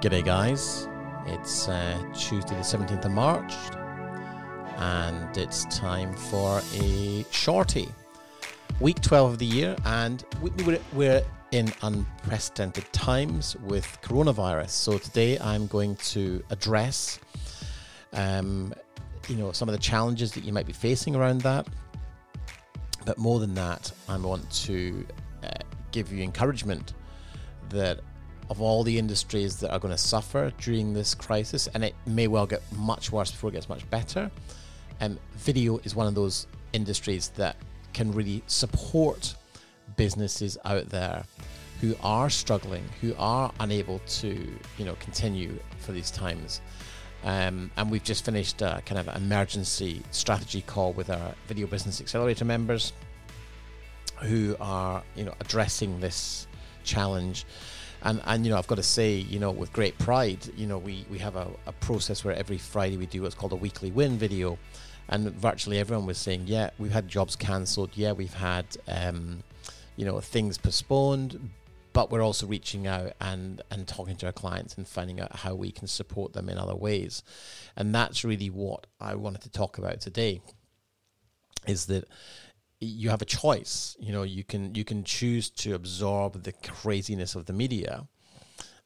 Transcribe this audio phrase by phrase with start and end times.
[0.00, 0.88] G'day, guys.
[1.26, 3.52] It's uh, Tuesday, the 17th of March,
[4.76, 7.88] and it's time for a shorty.
[8.80, 14.70] Week 12 of the year, and we- we're in unprecedented times with coronavirus.
[14.70, 17.18] So today I'm going to address,
[18.12, 18.72] um,
[19.28, 21.66] you know, some of the challenges that you might be facing around that.
[23.04, 25.06] But more than that, I want to
[25.42, 25.48] uh,
[25.90, 26.94] give you encouragement
[27.70, 28.00] that
[28.50, 32.26] of all the industries that are going to suffer during this crisis, and it may
[32.26, 34.30] well get much worse before it gets much better,
[35.00, 37.56] um, video is one of those industries that
[37.92, 39.34] can really support
[39.96, 41.24] businesses out there
[41.80, 46.60] who are struggling, who are unable to, you know, continue for these times.
[47.24, 52.00] Um, and we've just finished a kind of emergency strategy call with our Video Business
[52.00, 52.92] Accelerator members,
[54.16, 56.46] who are, you know, addressing this
[56.84, 57.44] challenge.
[58.02, 60.78] And and you know, I've got to say, you know, with great pride, you know,
[60.78, 63.90] we we have a, a process where every Friday we do what's called a weekly
[63.90, 64.58] win video,
[65.08, 69.42] and virtually everyone was saying, yeah, we've had jobs cancelled, yeah, we've had, um,
[69.96, 71.50] you know, things postponed,
[71.92, 75.54] but we're also reaching out and and talking to our clients and finding out how
[75.54, 77.24] we can support them in other ways,
[77.76, 80.40] and that's really what I wanted to talk about today.
[81.66, 82.04] Is that
[82.80, 83.96] you have a choice.
[83.98, 88.06] You know, you can you can choose to absorb the craziness of the media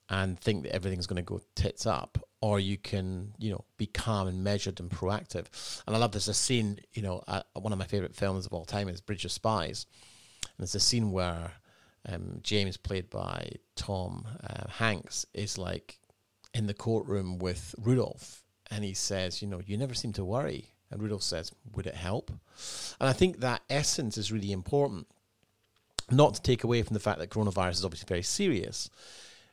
[0.09, 3.87] and think that everything's going to go tits up, or you can you know be
[3.87, 5.83] calm and measured and proactive.
[5.87, 6.79] And I love there's a scene.
[6.93, 9.87] You know, uh, one of my favorite films of all time is Bridge of Spies,
[10.43, 11.53] and there's a scene where
[12.09, 15.99] um, James, played by Tom uh, Hanks, is like
[16.55, 20.73] in the courtroom with Rudolph, and he says, "You know, you never seem to worry."
[20.93, 22.31] And Rudolph says, "Would it help?"
[23.01, 25.07] And I think that essence is really important.
[26.11, 28.91] Not to take away from the fact that coronavirus is obviously very serious,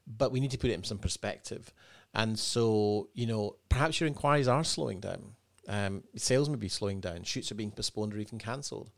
[0.05, 1.73] but we need to put it in some perspective.
[2.13, 5.35] And so, you know, perhaps your inquiries are slowing down.
[5.67, 7.23] Um, sales may be slowing down.
[7.23, 8.89] Shoots are being postponed or even cancelled.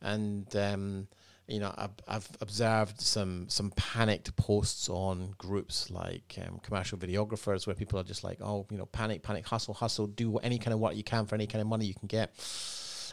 [0.00, 1.08] And um,
[1.46, 7.66] you know, I've, I've observed some some panicked posts on groups like um, commercial videographers
[7.66, 10.72] where people are just like, oh, you know, panic, panic, hustle, hustle, do any kind
[10.72, 12.32] of work you can for any kind of money you can get,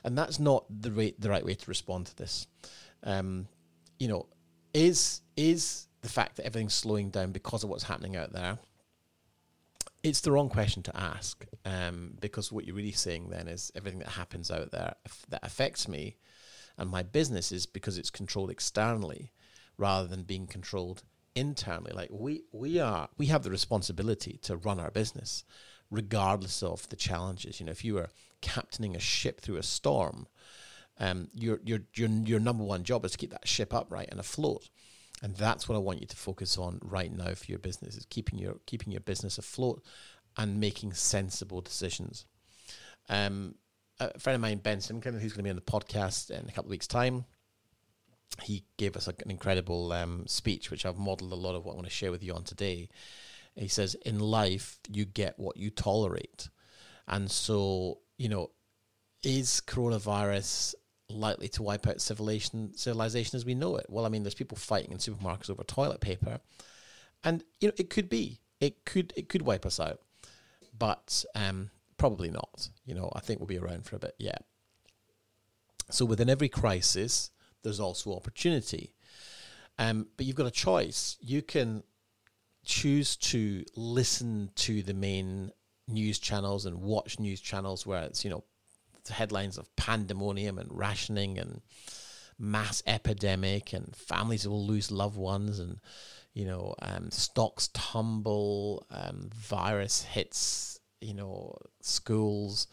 [0.06, 2.48] and that's not the right the right way to respond to this.
[3.04, 3.48] Um,
[4.00, 4.28] you know,
[4.74, 8.58] is is the fact that everything's slowing down because of what's happening out there?
[10.04, 14.00] It's the wrong question to ask um, because what you're really saying then is everything
[14.00, 14.96] that happens out there
[15.30, 16.16] that affects me
[16.82, 19.32] and my business is because it's controlled externally
[19.78, 21.04] rather than being controlled
[21.36, 21.92] internally.
[21.94, 25.44] Like we we are we have the responsibility to run our business
[25.92, 27.60] regardless of the challenges.
[27.60, 28.10] You know, if you were
[28.42, 30.28] captaining a ship through a storm,
[31.00, 34.20] um, your your your your number one job is to keep that ship upright and
[34.20, 34.70] afloat.
[35.22, 38.08] And that's what I want you to focus on right now for your business is
[38.10, 39.84] keeping your keeping your business afloat
[40.36, 42.26] and making sensible decisions.
[43.08, 43.54] Um,
[44.02, 46.52] a friend of mine, Ben Simkin, who's going to be on the podcast in a
[46.52, 47.26] couple of weeks' time,
[48.42, 51.78] he gave us an incredible um, speech, which I've modeled a lot of what I'm
[51.78, 52.90] going to share with you on today.
[53.56, 56.50] He says, In life, you get what you tolerate.
[57.08, 58.52] And so, you know,
[59.24, 60.76] is coronavirus
[61.10, 63.86] likely to wipe out civilization, civilization as we know it?
[63.90, 66.40] Well, I mean, there's people fighting in supermarkets over toilet paper.
[67.24, 68.40] And, you know, it could be.
[68.60, 70.00] It could it could wipe us out.
[70.78, 72.68] But um, Probably not.
[72.84, 74.44] You know, I think we'll be around for a bit yet.
[75.92, 77.30] So within every crisis,
[77.62, 78.96] there's also opportunity.
[79.78, 81.16] Um, but you've got a choice.
[81.22, 81.84] You can
[82.66, 85.52] choose to listen to the main
[85.88, 88.46] news channels and watch news channels where it's, you know,
[89.08, 91.62] headlines of pandemonium and rationing and
[92.40, 95.80] mass epidemic and families will lose loved ones and,
[96.34, 102.68] you know, um, stocks tumble, um, virus hits you know, schools.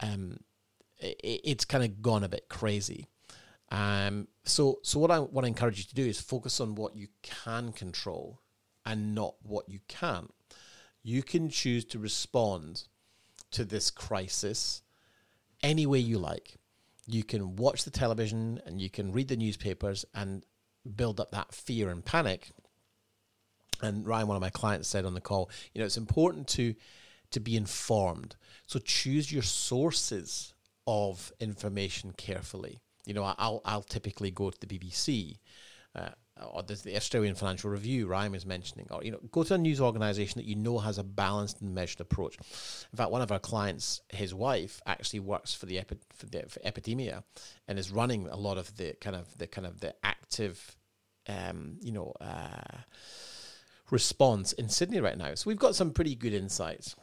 [0.00, 0.38] Um,
[0.98, 3.08] it, it's kind of gone a bit crazy.
[3.70, 6.96] Um, so, so what I want to encourage you to do is focus on what
[6.96, 8.40] you can control
[8.84, 10.32] and not what you can't.
[11.02, 12.84] You can choose to respond
[13.52, 14.82] to this crisis
[15.62, 16.56] any way you like.
[17.06, 20.44] You can watch the television and you can read the newspapers and
[20.96, 22.50] build up that fear and panic.
[23.82, 26.74] And Ryan, one of my clients, said on the call, you know, it's important to
[27.30, 28.36] to be informed.
[28.66, 30.54] So choose your sources
[30.86, 32.80] of information carefully.
[33.06, 35.38] You know, I'll I'll typically go to the BBC.
[35.94, 36.10] Uh,
[36.52, 39.80] or the Australian Financial Review, Ryan was mentioning, or you know, go to a news
[39.80, 42.38] organisation that you know has a balanced and measured approach.
[42.38, 46.44] In fact, one of our clients, his wife, actually works for the, epi- for the
[46.48, 47.24] for epidemia,
[47.68, 50.76] and is running a lot of the kind of the kind of the active,
[51.28, 52.14] um, you know.
[52.20, 52.78] Uh,
[53.90, 55.34] response in Sydney right now.
[55.34, 56.94] So we've got some pretty good insights.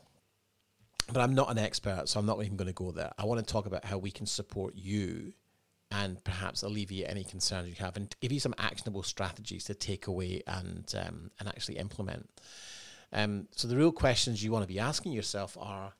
[1.11, 3.11] But I'm not an expert, so I'm not even going to go there.
[3.17, 5.33] I want to talk about how we can support you
[5.89, 10.07] and perhaps alleviate any concerns you have and give you some actionable strategies to take
[10.07, 12.29] away and um, and actually implement.
[13.13, 15.93] Um, so the real questions you want to be asking yourself are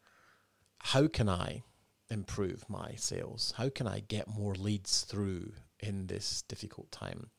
[0.80, 1.64] how can I
[2.10, 3.54] improve my sales?
[3.58, 7.30] How can I get more leads through in this difficult time?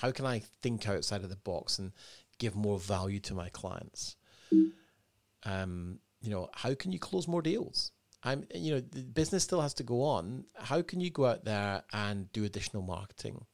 [0.00, 1.92] How can I think outside of the box and
[2.38, 4.16] give more value to my clients?
[5.44, 7.92] Um, you know, how can you close more deals?
[8.22, 10.44] I'm, you know, the business still has to go on.
[10.56, 13.44] How can you go out there and do additional marketing?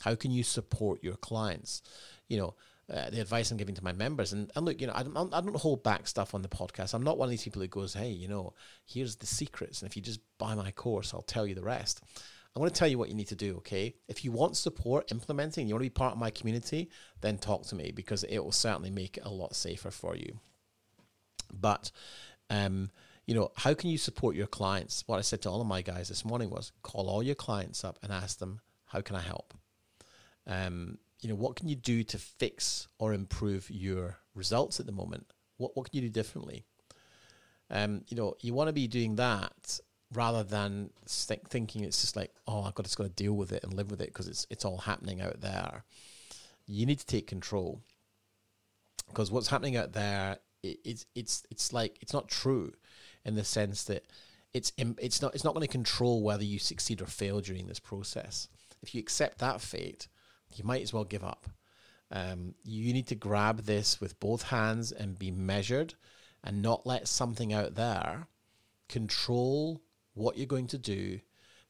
[0.00, 1.82] How can you support your clients?
[2.28, 2.54] You know,
[2.92, 4.32] uh, the advice I'm giving to my members.
[4.32, 6.94] And, and look, you know, I don't, I don't hold back stuff on the podcast.
[6.94, 8.52] I'm not one of these people who goes, hey, you know,
[8.84, 9.80] here's the secrets.
[9.80, 12.00] And if you just buy my course, I'll tell you the rest.
[12.54, 13.94] I'm going to tell you what you need to do, okay?
[14.08, 16.90] If you want support implementing, you want to be part of my community,
[17.20, 20.40] then talk to me because it will certainly make it a lot safer for you.
[21.52, 21.90] But,
[22.50, 22.90] um,
[23.26, 25.04] you know, how can you support your clients?
[25.06, 27.84] What I said to all of my guys this morning was call all your clients
[27.84, 29.54] up and ask them, how can I help?
[30.46, 34.92] Um, you know, what can you do to fix or improve your results at the
[34.92, 35.26] moment?
[35.56, 36.64] What, what can you do differently?
[37.70, 39.80] Um, you know, you want to be doing that
[40.12, 43.32] rather than th- thinking it's just like, oh, I've got to, just got to deal
[43.32, 45.84] with it and live with it because it's it's all happening out there.
[46.66, 47.80] You need to take control
[49.08, 50.38] because what's happening out there,
[50.70, 52.72] it, it's it's it's like it's not true
[53.24, 54.04] in the sense that
[54.52, 57.80] it's it's not it's not going to control whether you succeed or fail during this
[57.80, 58.48] process.
[58.82, 60.08] If you accept that fate,
[60.54, 61.48] you might as well give up.
[62.10, 65.94] Um, you need to grab this with both hands and be measured,
[66.44, 68.28] and not let something out there
[68.88, 69.82] control
[70.14, 71.20] what you're going to do.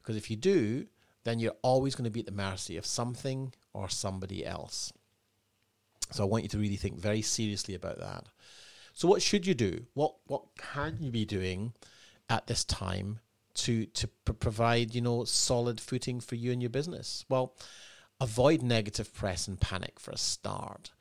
[0.02, 0.87] Because if you do,
[1.25, 4.93] then you're always going to be at the mercy of something or somebody else.
[6.12, 8.26] So I want you to really think very seriously about that.
[8.96, 9.84] So what should you do?
[9.93, 11.75] What what can you be doing
[12.31, 13.20] at this time
[13.56, 17.22] to to pr- provide you know solid footing for you and your business?
[17.28, 17.54] Well,
[18.22, 20.93] avoid negative press and panic for a start.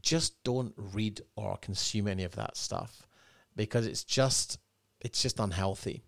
[0.00, 3.08] Just don't read or consume any of that stuff
[3.56, 4.60] because it's just
[5.00, 6.04] it's just unhealthy.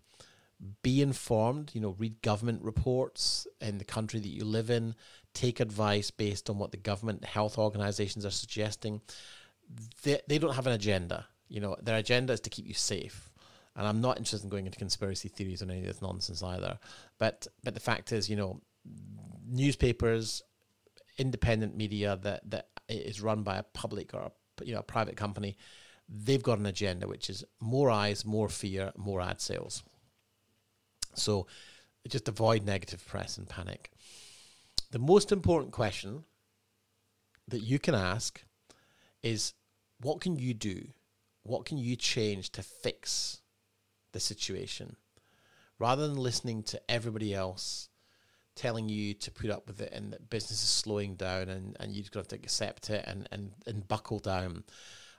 [0.83, 4.95] Be informed, you know, read government reports in the country that you live in,
[5.33, 9.01] take advice based on what the government health organizations are suggesting
[10.03, 11.25] they, they don't have an agenda.
[11.47, 13.29] You know, their agenda is to keep you safe.
[13.75, 16.79] And I'm not interested in going into conspiracy theories or any of this nonsense either.
[17.17, 18.61] But but the fact is, you know,
[19.45, 20.41] newspapers,
[21.17, 25.17] independent media that that is run by a public or a, you know a private
[25.17, 25.57] company,
[26.07, 29.83] they've got an agenda which is more eyes, more fear, more ad sales.
[31.15, 31.47] So
[32.07, 33.91] just avoid negative press and panic.
[34.91, 36.23] The most important question
[37.47, 38.43] that you can ask
[39.25, 39.53] is
[39.99, 40.87] what can you do?
[41.43, 43.41] What can you change to fix
[44.13, 44.95] the situation?
[45.79, 47.89] Rather than listening to everybody else
[48.55, 51.93] telling you to put up with it and that business is slowing down and, and
[51.93, 54.63] you've got to accept it and, and, and buckle down.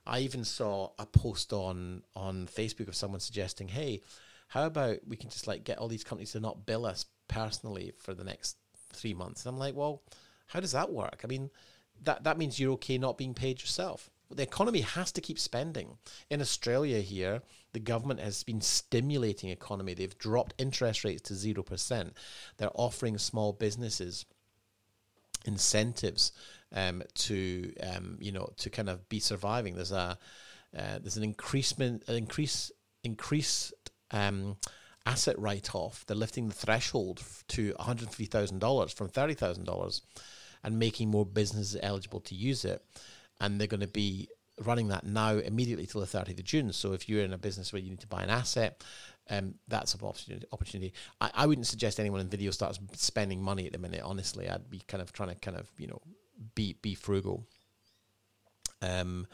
[0.06, 4.02] I even saw a post on on Facebook of someone suggesting, hey,
[4.48, 7.92] how about we can just like get all these companies to not bill us personally
[7.98, 8.56] for the next
[8.92, 9.44] three months?
[9.44, 10.02] And I'm like, well,
[10.46, 11.20] how does that work?
[11.24, 11.50] I mean,
[12.02, 15.98] that that means you're okay not being paid yourself the economy has to keep spending.
[16.30, 17.42] In Australia, here,
[17.72, 19.94] the government has been stimulating economy.
[19.94, 22.16] They've dropped interest rates to zero percent.
[22.56, 24.24] They're offering small businesses
[25.44, 26.32] incentives
[26.72, 29.74] um, to um, you know to kind of be surviving.
[29.76, 30.18] There's a
[30.76, 32.72] uh, there's an increasement an increase
[33.04, 33.72] increased
[34.10, 34.56] um,
[35.04, 36.04] asset write off.
[36.06, 40.02] They're lifting the threshold to one hundred fifty thousand dollars from thirty thousand dollars,
[40.66, 42.84] and making more businesses eligible to use it
[43.40, 44.28] and they're going to be
[44.64, 46.72] running that now immediately till the 30th of June.
[46.72, 48.82] So if you're in a business where you need to buy an asset,
[49.28, 50.00] um, that's an
[50.52, 50.92] opportunity.
[51.20, 54.02] I, I wouldn't suggest anyone in video starts spending money at the minute.
[54.02, 56.00] Honestly, I'd be kind of trying to kind of you know
[56.54, 57.44] be be frugal.
[58.80, 59.26] Um,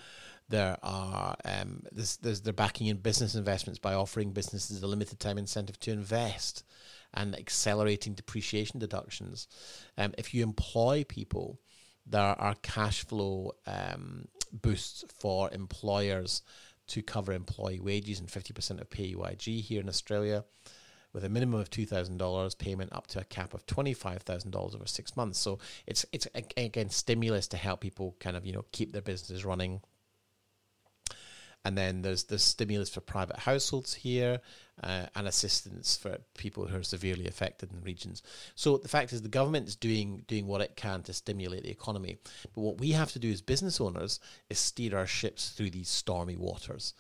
[0.49, 5.21] there are um, there's, there's they're backing in business investments by offering businesses a limited
[5.21, 6.65] time incentive to invest
[7.15, 9.49] and accelerating depreciation deductions.
[9.99, 11.59] Um, if you employ people
[12.07, 16.43] there are cash flow um, boosts for employers
[16.89, 20.45] to cover employee wages and 50% of PAYG here in Australia
[21.13, 25.39] with a minimum of $2,000 payment up to a cap of $25,000 over six months.
[25.39, 29.45] So it's, it's again, stimulus to help people kind of, you know, keep their businesses
[29.45, 29.83] running.
[31.65, 34.41] And then there's the stimulus for private households here
[34.83, 38.23] uh, and assistance for people who are severely affected in regions.
[38.55, 41.71] So the fact is, the government is doing doing what it can to stimulate the
[41.71, 42.19] economy.
[42.55, 44.19] But what we have to do as business owners
[44.51, 46.95] is steer our ships through these stormy waters.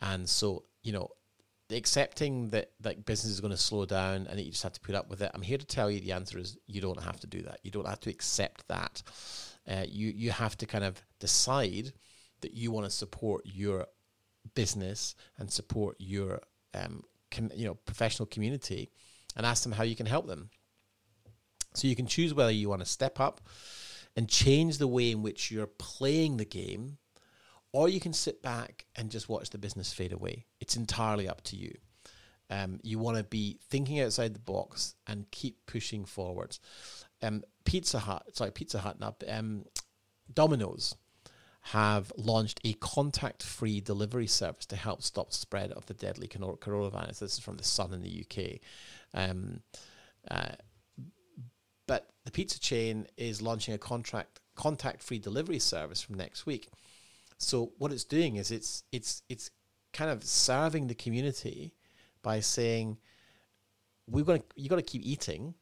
[0.00, 1.10] And so, you know,
[1.70, 4.80] accepting that that business is going to slow down and that you just have to
[4.80, 5.30] put up with it.
[5.32, 7.60] I'm here to tell you the answer is you don't have to do that.
[7.62, 9.02] You don't have to accept that.
[9.68, 11.92] Uh, you you have to kind of decide
[12.40, 13.86] that you want to support your
[14.54, 16.40] business and support your
[16.74, 18.90] um, com- you know professional community,
[19.36, 20.50] and ask them how you can help them.
[21.74, 23.40] So you can choose whether you want to step up
[24.16, 26.98] and change the way in which you're playing the game
[27.72, 30.46] or you can sit back and just watch the business fade away.
[30.60, 31.74] It's entirely up to you.
[32.50, 36.60] Um, you want to be thinking outside the box and keep pushing forwards.
[37.22, 39.66] Um, Pizza Hut, sorry, Pizza Hut, not um,
[40.32, 40.96] Domino's
[41.60, 47.18] have launched a contact-free delivery service to help stop spread of the deadly coronavirus.
[47.18, 48.60] This is from the Sun in the UK.
[49.12, 49.60] Um,
[50.30, 50.54] uh,
[51.86, 56.68] but the pizza chain is launching a contract contact-free delivery service from next week.
[57.38, 59.50] So what it's doing is it's it's it's
[59.92, 61.74] kind of serving the community
[62.22, 62.98] by saying
[64.08, 65.54] we've got to, you got to keep eating.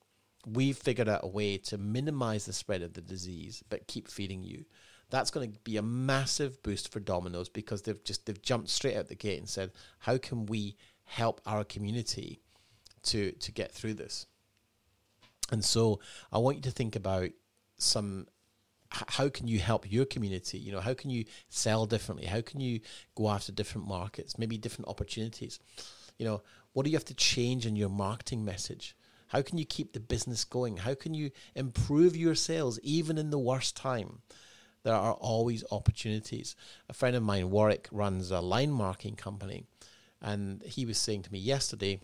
[0.47, 4.45] We've figured out a way to minimize the spread of the disease, but keep feeding
[4.45, 4.65] you.
[5.11, 8.97] That's going to be a massive boost for Domino's because they've just they've jumped straight
[8.97, 12.41] out the gate and said, how can we help our community
[13.05, 14.27] to to get through this?
[15.53, 16.01] And so
[16.33, 17.31] I want you to think about
[17.79, 18.27] some
[18.91, 20.59] how can you help your community?
[20.59, 22.27] You know, how can you sell differently?
[22.27, 22.81] How can you
[23.15, 25.59] go after different markets, maybe different opportunities?
[26.19, 28.97] You know, what do you have to change in your marketing message?
[29.29, 30.79] How can you keep the business going?
[30.79, 34.21] How can you improve your sales even in the worst time?
[34.87, 36.55] There are always opportunities.
[36.89, 39.65] A friend of mine, Warwick, runs a line marking company,
[40.23, 42.01] and he was saying to me yesterday,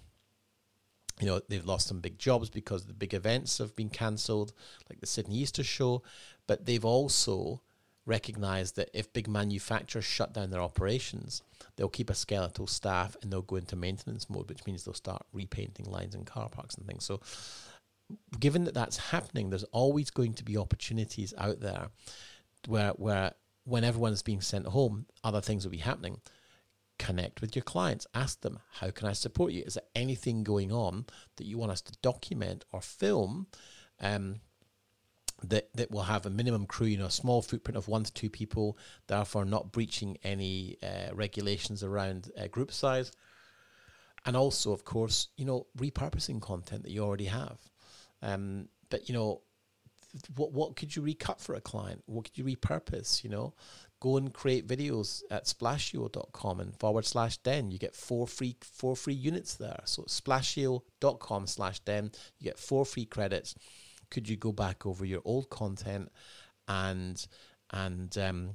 [1.21, 4.53] you know, they've lost some big jobs because the big events have been cancelled,
[4.91, 6.03] like the Sydney Easter Show
[6.47, 7.61] but they've also
[8.05, 11.43] recognized that if big manufacturers shut down their operations,
[11.77, 15.25] they'll keep a skeletal staff and they'll go into maintenance mode, which means they'll start
[15.33, 17.05] repainting lines in car parks and things.
[17.05, 17.21] So,
[18.41, 21.89] given that that's happening, there's always going to be opportunities out there
[22.67, 23.33] where where
[23.65, 26.21] when everyone's being sent home, other things will be happening.
[26.99, 28.07] Connect with your clients.
[28.15, 29.63] Ask them, how can I support you?
[29.65, 33.47] Is there anything going on that you want us to document or film?
[34.01, 34.41] Um,
[35.45, 38.13] that, that will have a minimum crew, you know, a small footprint of one to
[38.13, 38.79] two people,
[39.09, 43.11] therefore not breaching any uh, regulations around uh, group size.
[44.25, 47.59] And also, of course, you know, repurposing content that you already have.
[48.23, 49.43] Um, but, you know,
[50.37, 52.03] what what could you recut for a client?
[52.07, 53.25] What could you repurpose?
[53.25, 53.55] You know,
[54.01, 57.71] go and create videos at splasheo.com and forward slash den.
[57.71, 59.81] You get four free four free units there.
[59.85, 62.13] So splasheo.com slash den.
[62.39, 63.55] You get four free credits
[64.13, 66.13] could you go back over your old content
[66.69, 67.27] and
[67.73, 68.55] and um,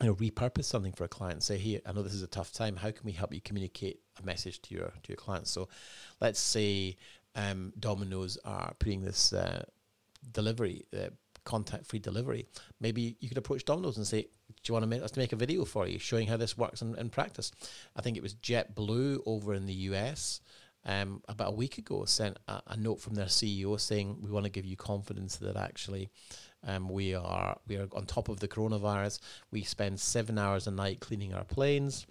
[0.00, 2.52] you know repurpose something for a client say hey i know this is a tough
[2.52, 5.68] time how can we help you communicate a message to your to your clients so
[6.20, 6.96] let's say
[7.34, 9.62] um, domino's are putting this uh,
[10.32, 11.08] delivery uh,
[11.44, 12.44] contact free delivery
[12.80, 14.28] maybe you could approach domino's and say do
[14.66, 16.82] you want to make us to make a video for you showing how this works
[16.82, 17.52] in, in practice
[17.94, 20.40] i think it was jetblue over in the us
[20.86, 24.44] um, about a week ago sent a, a, note from their CEO saying we want
[24.44, 26.10] to give you confidence that actually
[26.64, 29.18] um, we are we are on top of the coronavirus.
[29.50, 32.06] We spend seven hours a night cleaning our planes,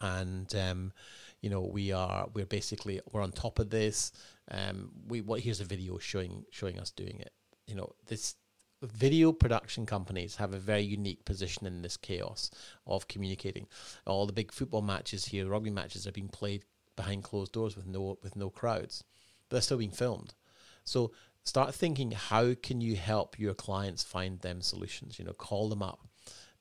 [0.00, 0.92] and um,
[1.40, 4.12] you know we are we're basically we're on top of this.
[4.50, 7.32] Um, we what here's a video showing showing us doing it.
[7.66, 8.34] You know this
[8.82, 12.50] video production companies have a very unique position in this chaos
[12.86, 13.66] of communicating.
[14.06, 16.64] All the big football matches here, rugby matches are being played
[16.96, 19.04] behind closed doors with no with no crowds,
[19.48, 20.34] but they're still being filmed.
[20.84, 21.12] So
[21.44, 25.18] start thinking how can you help your clients find them solutions?
[25.18, 26.00] You know, call them up.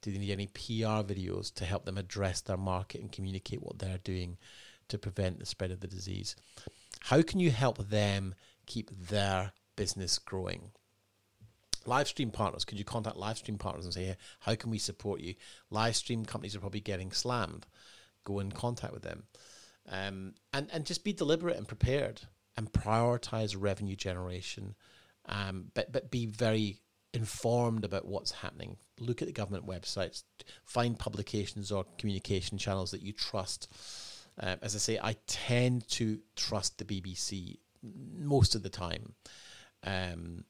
[0.02, 3.80] Do they need any PR videos to help them address their market and communicate what
[3.80, 4.38] they're doing
[4.90, 6.36] to prevent the spread of the disease?
[7.02, 10.72] How can you help them keep their business growing?
[11.86, 14.78] live stream partners could you contact live stream partners and say hey, how can we
[14.78, 15.34] support you
[15.72, 17.66] live stream companies are probably getting slammed
[18.26, 19.24] go in contact with them
[19.90, 22.22] um, and and just be deliberate and prepared
[22.56, 24.76] and prioritize revenue generation,
[25.28, 26.78] um, but but be very
[27.14, 28.78] informed about what's happening.
[29.00, 30.24] Look at the government websites,
[30.64, 33.68] find publications or communication channels that you trust.
[34.40, 39.14] Uh, as I say, I tend to trust the BBC most of the time.
[39.84, 40.46] Um,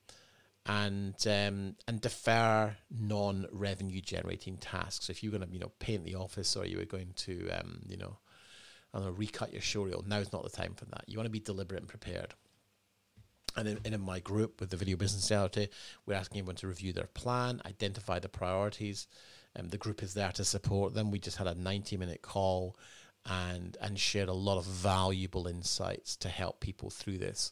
[0.66, 5.10] and um, and defer non-revenue generating tasks.
[5.10, 7.80] If you're going to you know paint the office or you were going to um,
[7.88, 8.18] you know
[8.94, 11.06] I know recut your show reel, now's not the time for that.
[11.08, 12.34] You want to be deliberate and prepared.
[13.56, 15.68] And in, in my group with the Video Business Reality,
[16.06, 19.08] we're asking everyone to review their plan, identify the priorities.
[19.58, 21.10] Um, the group is there to support them.
[21.10, 22.78] We just had a 90 minute call
[23.26, 27.52] and and shared a lot of valuable insights to help people through this.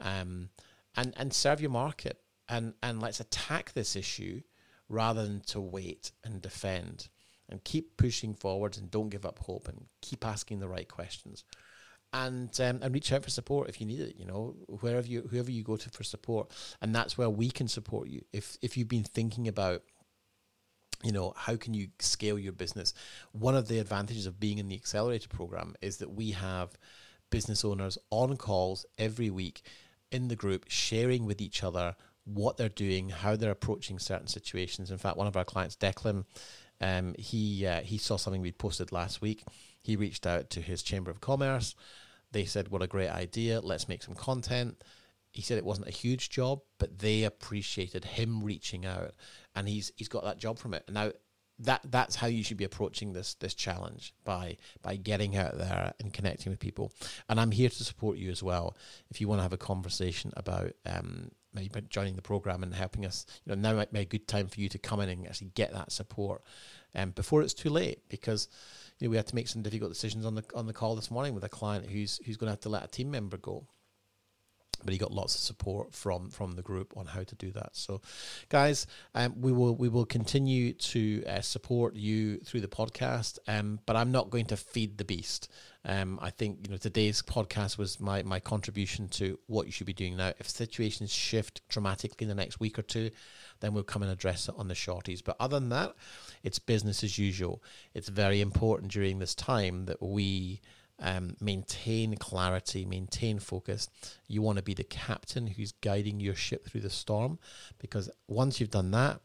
[0.00, 0.50] Um,
[0.94, 4.42] and, and serve your market and and let's attack this issue
[4.88, 7.08] rather than to wait and defend.
[7.48, 11.44] And keep pushing forward and don't give up hope and keep asking the right questions.
[12.14, 15.22] And um, and reach out for support if you need it you know wherever you
[15.30, 16.50] whoever you go to for support.
[16.80, 18.22] And that's where we can support you.
[18.32, 19.82] If if you've been thinking about
[21.02, 22.94] you know how can you scale your business
[23.32, 26.70] one of the advantages of being in the accelerator program is that we have
[27.30, 29.62] business owners on calls every week
[30.12, 34.90] in the group sharing with each other what they're doing, how they're approaching certain situations.
[34.90, 36.24] In fact, one of our clients, Declan,
[36.80, 39.42] um, he uh, he saw something we posted last week.
[39.80, 41.74] He reached out to his chamber of commerce.
[42.32, 43.60] They said, "What a great idea!
[43.60, 44.82] Let's make some content."
[45.32, 49.12] He said it wasn't a huge job, but they appreciated him reaching out,
[49.54, 50.84] and he's he's got that job from it.
[50.90, 51.12] Now
[51.58, 55.94] that that's how you should be approaching this this challenge by by getting out there
[56.00, 56.92] and connecting with people.
[57.28, 58.76] And I'm here to support you as well.
[59.10, 63.06] If you want to have a conversation about um, maybe joining the program and helping
[63.06, 65.26] us, you know, now might be a good time for you to come in and
[65.26, 66.42] actually get that support
[66.94, 68.48] um, before it's too late because
[68.98, 71.10] you know we had to make some difficult decisions on the on the call this
[71.10, 73.66] morning with a client who's who's going to have to let a team member go
[74.84, 77.70] but he got lots of support from from the group on how to do that.
[77.72, 78.00] So,
[78.48, 83.80] guys, um, we will we will continue to uh, support you through the podcast, um,
[83.86, 85.48] but I'm not going to feed the beast.
[85.84, 89.86] Um, I think you know today's podcast was my my contribution to what you should
[89.86, 90.32] be doing now.
[90.38, 93.10] If situations shift dramatically in the next week or two,
[93.60, 95.22] then we'll come and address it on the shorties.
[95.24, 95.94] But other than that,
[96.42, 97.62] it's business as usual.
[97.94, 100.60] It's very important during this time that we
[101.02, 103.90] um, maintain clarity, maintain focus.
[104.28, 107.38] You want to be the captain who's guiding your ship through the storm
[107.78, 109.20] because once you've done that,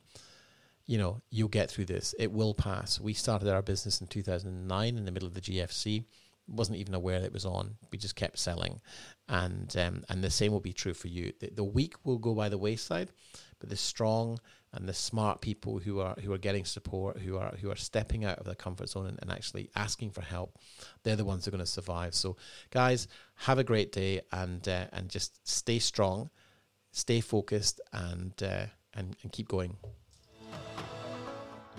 [0.88, 2.16] you know, you'll get through this.
[2.18, 3.00] It will pass.
[3.00, 6.06] We started our business in 2009 in the middle of the GFC.
[6.48, 7.76] Wasn't even aware it was on.
[7.92, 8.80] We just kept selling,
[9.28, 11.34] and um, and the same will be true for you.
[11.42, 13.10] The, the weak will go by the wayside,
[13.60, 14.40] but the strong
[14.74, 18.26] and the smart people who are who are getting support, who are who are stepping
[18.26, 20.58] out of their comfort zone and, and actually asking for help,
[21.04, 22.14] they're the ones who are going to survive.
[22.14, 22.36] So,
[22.72, 26.30] guys, have a great day and uh, and just stay strong,
[26.92, 29.78] stay focused, and uh, and and keep going.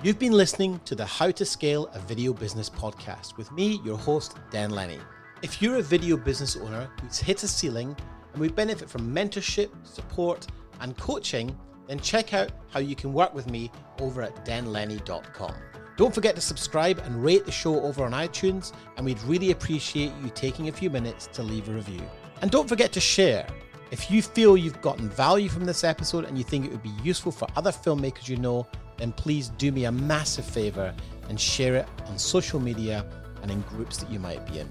[0.03, 3.99] You've been listening to the How to Scale a Video Business podcast with me, your
[3.99, 5.01] host, Dan Lenny.
[5.43, 7.97] If you're a video business owner who's hit a ceiling
[8.33, 10.47] and would benefit from mentorship, support,
[10.81, 11.57] and coaching
[11.89, 13.71] then check out how you can work with me
[14.01, 15.55] over at danlenny.com.
[15.97, 20.13] Don't forget to subscribe and rate the show over on iTunes, and we'd really appreciate
[20.23, 22.03] you taking a few minutes to leave a review.
[22.41, 23.47] And don't forget to share.
[23.91, 26.95] If you feel you've gotten value from this episode and you think it would be
[27.03, 30.95] useful for other filmmakers you know, then please do me a massive favor
[31.29, 33.05] and share it on social media
[33.43, 34.71] and in groups that you might be in.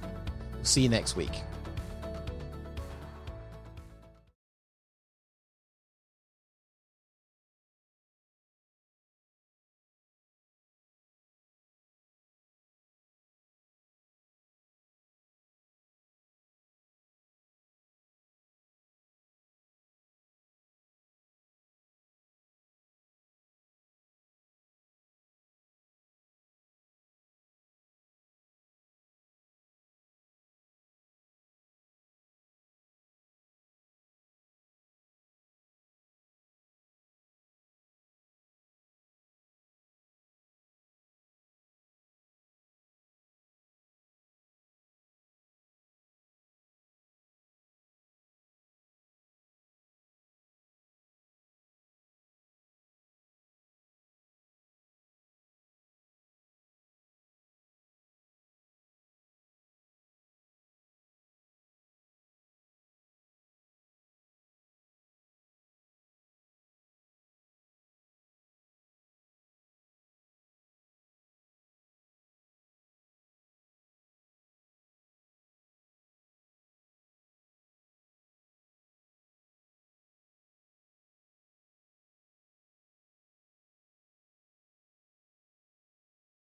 [0.53, 1.31] We'll see you next week.